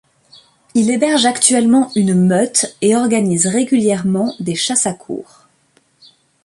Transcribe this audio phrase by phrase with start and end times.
[0.73, 5.47] Il héberge actuellement une meute et organise régulièrement des chasses à courre.